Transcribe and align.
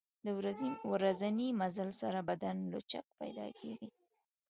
د 0.25 0.27
ورځني 0.97 1.47
مزل 1.59 1.89
سره 2.01 2.19
بدن 2.29 2.55
لچک 2.73 3.05
پیدا 3.19 3.47
کېږي. 3.59 3.89